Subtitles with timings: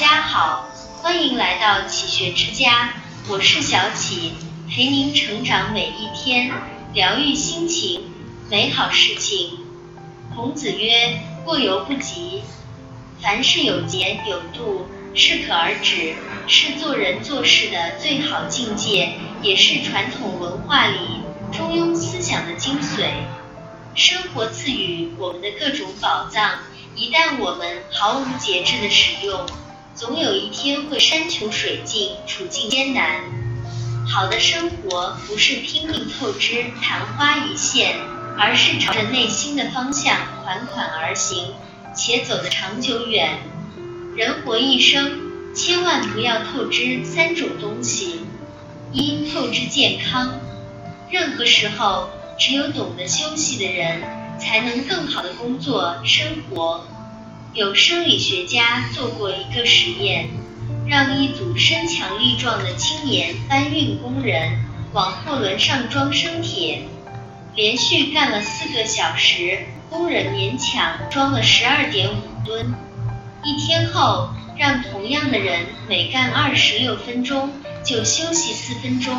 [0.00, 0.66] 家好，
[1.02, 2.94] 欢迎来到启学之家，
[3.28, 4.32] 我是小启，
[4.66, 6.50] 陪您成长每一天，
[6.94, 8.10] 疗愈心情，
[8.48, 9.58] 美好事情。
[10.34, 12.40] 孔子曰：过犹不及。
[13.20, 16.14] 凡事有节有度，适可而止，
[16.46, 19.12] 是做人做事的最好境界，
[19.42, 20.98] 也是传统文化里
[21.52, 23.10] 中庸思想的精髓。
[23.94, 26.60] 生活赐予我们的各种宝藏，
[26.96, 29.44] 一旦我们毫无节制的使用，
[30.00, 33.20] 总有一天会山穷水尽，处境艰难。
[34.08, 37.98] 好的生活不是拼命透支、昙花一现，
[38.38, 41.52] 而是朝着内心的方向缓缓而行。
[41.94, 43.40] 且走得长久远。
[44.16, 45.20] 人活一生，
[45.54, 48.20] 千万不要透支三种东西：
[48.94, 50.40] 一、透支健康。
[51.10, 52.08] 任何时候，
[52.38, 54.00] 只有懂得休息的人，
[54.40, 56.86] 才能更好的工作生活。
[57.52, 60.28] 有生理学家做过一个实验，
[60.86, 66.82] 让一组身强力壮的青年搬运工人往货轮上装生铁，
[67.56, 69.66] 连续干了四个小时。
[69.90, 72.72] 工人勉强装了十二点五吨。
[73.42, 77.50] 一天后，让同样的人每干二十六分钟
[77.84, 79.18] 就休息四分钟，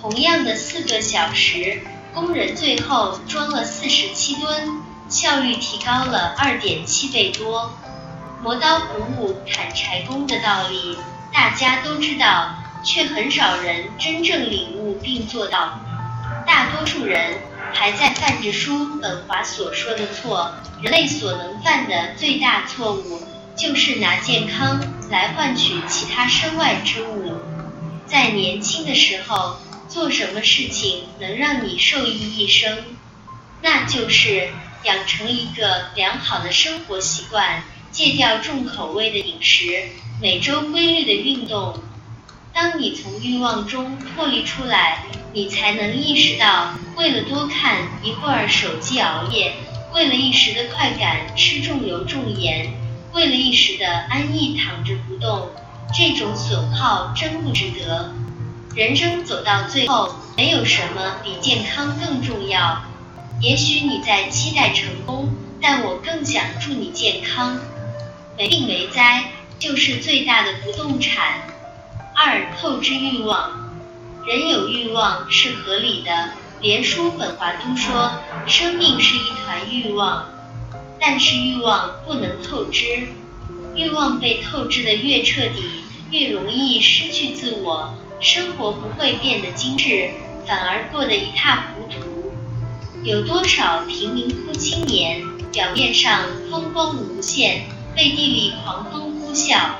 [0.00, 1.82] 同样的四个小时，
[2.14, 4.80] 工人最后装了四十七吨，
[5.10, 7.70] 效率提高了二点七倍多。
[8.42, 10.96] 磨刀不误砍柴工的道理，
[11.30, 15.78] 大家都知道，却很少人真正领悟并做到。
[16.46, 17.34] 大多数人。
[17.72, 20.52] 还在犯着叔本华所说的错。
[20.82, 23.22] 人类所能犯的最大错误，
[23.56, 27.34] 就是拿健康来换取其他身外之物。
[28.06, 32.76] 在年轻的时候，做什么事情能让你受益一生？
[33.62, 34.48] 那就是
[34.84, 39.88] 养成一个良好的生活习惯，戒掉重口味的饮食，
[40.20, 41.78] 每周规律的运动。
[42.52, 45.04] 当你从欲望中脱离出来。
[45.32, 49.52] 你才能意识到，为了多看一会儿手机熬夜，
[49.94, 52.74] 为了一时的快感吃重油重盐，
[53.12, 55.50] 为了一时的安逸躺着不动，
[55.94, 58.12] 这种损耗真不值得。
[58.74, 62.82] 人生走到最后，没有什么比健康更重要。
[63.40, 67.58] 也许你在期待成功，但我更想祝你健康。
[68.36, 71.48] 没病没灾，就是最大的不动产。
[72.14, 73.72] 二，透支欲望。
[74.26, 78.12] 人有欲望是合理的，连叔本华都说，
[78.46, 80.28] 生命是一团欲望，
[81.00, 83.08] 但是欲望不能透支，
[83.74, 90.10] 欲望被透支的越彻底，越容易失去自我，生活不会变得精致，
[90.46, 92.09] 反而过得一塌糊涂。
[93.02, 97.62] 有多少贫民窟青年，表面上风光无限，
[97.96, 99.70] 背地里狂风呼啸？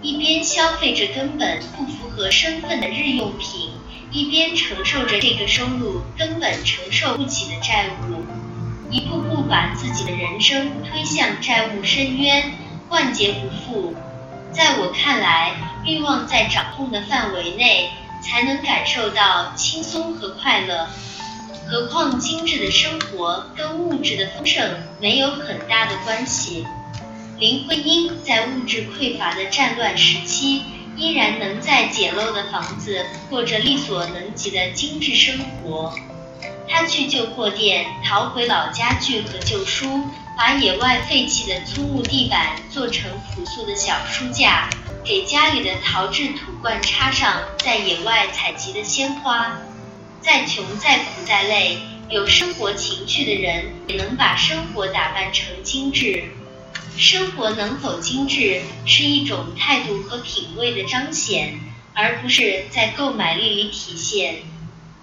[0.00, 3.72] 一边消费着根本不符合身份的日用品，
[4.12, 8.22] 一边承受着这个收入根本承受不起的债务，
[8.88, 12.52] 一步步把自己的人生推向债务深渊，
[12.88, 13.94] 万劫不复。
[14.52, 17.90] 在我看来，欲望在掌控的范围内，
[18.22, 20.88] 才能感受到轻松和快乐。
[21.74, 26.64] 何况精致的生活跟物质的丰盛没有很大的关系。
[27.36, 30.62] 林徽因在物质匮乏的战乱时期，
[30.96, 35.92] 依然能在简陋的房子过着力所能及的精致生活。
[36.68, 40.04] 她去旧货店淘回老家具和旧书，
[40.38, 44.70] 把野外废弃的粗木地板做成朴素的小书架，
[45.04, 49.58] 给家里的陶制土罐插上在野外采集的鲜花。
[50.24, 51.76] 再穷再苦再累，
[52.08, 56.24] 有生活情趣的人也能把生活打扮成精致。
[56.96, 61.60] 生活能否精致，是一种态度和品味的彰显，
[61.92, 64.36] 而不是在购买力里体现。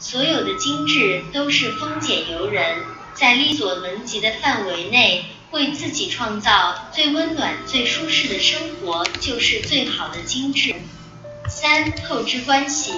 [0.00, 2.78] 所有的精致都是丰俭由人，
[3.14, 10.74] 在力所能及的范围内，为自己创造最温暖、最舒适的生活，就是最好的精致。
[11.48, 12.92] 三、透支关系。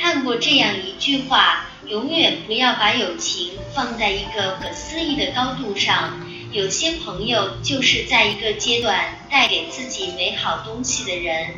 [0.00, 6.26] 看过这样一句话：永远不要把友情放在一个不可思议的高度上。
[6.52, 11.48] 有些朋友就是在一个阶段带给自己美好东西的人，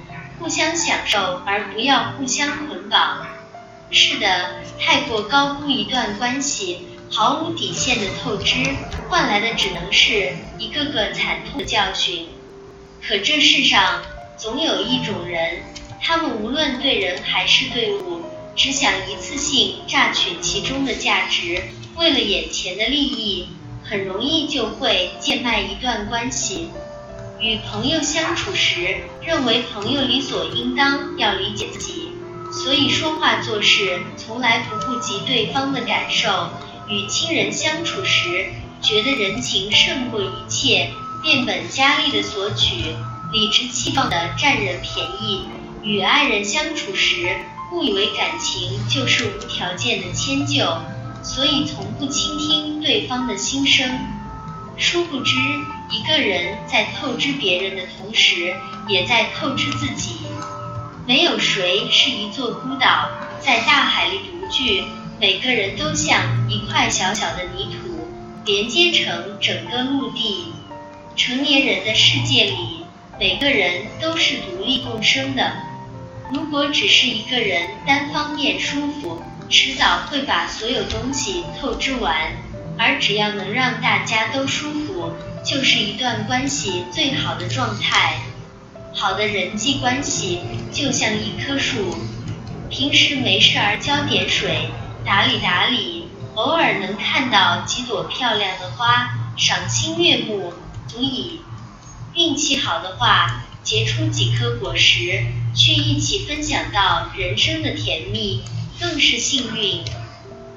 [0.41, 3.25] 互相享受，而不要互相捆绑。
[3.93, 8.57] 是的，太过高估一段关系，毫无底线的透支，
[9.09, 12.27] 换来的只能是一个个惨痛的教训。
[13.01, 14.03] 可这世上
[14.37, 15.63] 总有一种人，
[16.03, 18.22] 他们无论对人还是对物，
[18.57, 21.63] 只想一次性榨取其中的价值，
[21.97, 23.49] 为了眼前的利益。
[23.85, 26.71] 很容易就会贱卖一段关系。
[27.41, 32.13] 与朋友相处时，认为朋友理所应当要理解自己，
[32.51, 36.49] 所以说话做事从来不顾及对方的感受。
[36.89, 38.47] 与亲人相处时，
[38.81, 40.91] 觉得人情胜过一切，
[41.23, 42.95] 变本加厉的索取，
[43.33, 45.43] 理直气壮的占人便宜。
[45.83, 47.37] 与爱人相处时，
[47.73, 50.79] 误以为感情就是无条件的迁就，
[51.23, 53.99] 所以从不倾听对方的心声。
[54.77, 55.37] 殊不知，
[55.91, 58.55] 一个人在透支别人的同时，
[58.89, 60.17] 也在透支自己。
[61.07, 63.09] 没有谁是一座孤岛，
[63.41, 64.85] 在大海里独居。
[65.21, 68.09] 每个人都像一块小小的泥土，
[68.45, 70.53] 连接成整个陆地。
[71.15, 72.85] 成年人的世界里，
[73.21, 75.53] 每个人都是独立共生的。
[76.33, 82.33] 如果只是一个人单方面舒服，迟早会把所有东西透支完。
[82.79, 85.13] 而只要能让大家都舒服，
[85.45, 88.23] 就是一段关系最好的状态。
[88.95, 90.41] 好的人际关系
[90.73, 91.95] 就像一棵树，
[92.71, 94.71] 平时没事儿浇点水，
[95.05, 100.55] 打理打理，偶尔能看到几朵漂亮的花，赏心悦目，
[100.89, 101.43] 足以。
[102.15, 105.25] 运气好的话，结出几颗果实，
[105.55, 108.43] 去一起分享到人生的甜蜜，
[108.81, 109.83] 更是幸运。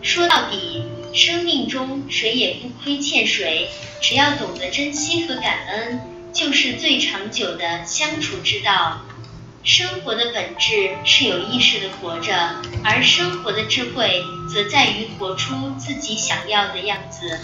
[0.01, 0.83] 说到底。
[1.15, 3.69] 生命中谁也不亏欠谁，
[4.01, 6.01] 只要懂得珍惜和感恩，
[6.33, 8.99] 就是最长久的相处之道。
[9.63, 14.21] 生活的本质是有意识的活着，而生活的智慧
[14.53, 17.39] 则在于活出自己想要的样子。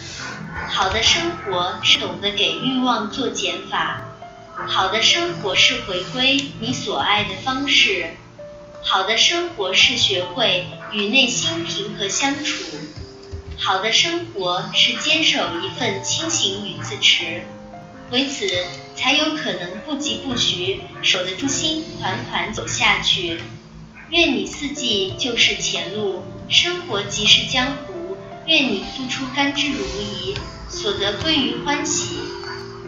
[0.67, 4.01] 好的生活是懂得给欲望做减法，
[4.67, 8.11] 好的生活是回归你所爱的方式，
[8.83, 12.63] 好的生活是学会与内心平和相处。
[13.57, 17.43] 好的生活是坚守一份清醒与自持，
[18.11, 18.47] 为此
[18.95, 23.39] 才有可能不疾不徐，守得住心，款款走下去。
[24.09, 28.17] 愿你四季就是前路，生活即是江湖。
[28.47, 30.35] 愿你付出甘之如饴，
[30.67, 32.15] 所得归于欢喜。